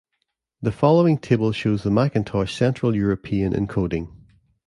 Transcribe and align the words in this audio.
The 0.63 0.71
following 0.71 1.19
table 1.19 1.51
shows 1.51 1.83
the 1.83 1.91
Macintosh 1.91 2.55
Central 2.57 2.95
European 2.95 3.53
encoding. 3.53 4.07